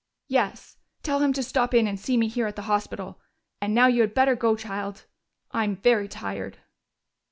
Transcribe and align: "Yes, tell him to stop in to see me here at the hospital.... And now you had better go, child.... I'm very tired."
"Yes, 0.27 0.77
tell 1.03 1.19
him 1.19 1.31
to 1.33 1.43
stop 1.43 1.75
in 1.75 1.85
to 1.85 1.95
see 1.95 2.17
me 2.17 2.27
here 2.27 2.47
at 2.47 2.55
the 2.55 2.63
hospital.... 2.63 3.19
And 3.61 3.75
now 3.75 3.85
you 3.85 4.01
had 4.01 4.15
better 4.15 4.35
go, 4.35 4.55
child.... 4.55 5.05
I'm 5.51 5.75
very 5.75 6.07
tired." 6.07 6.57